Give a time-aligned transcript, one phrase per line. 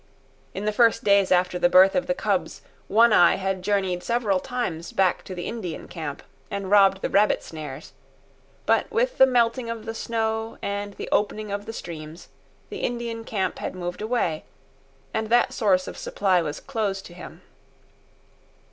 [0.55, 4.39] In the first days after the birth of the cubs, One Eye had journeyed several
[4.39, 7.93] times back to the Indian camp and robbed the rabbit snares;
[8.65, 12.29] but, with the melting of the snow and the opening of the streams,
[12.71, 14.43] the Indian camp had moved away,
[15.13, 17.43] and that source of supply was closed to him.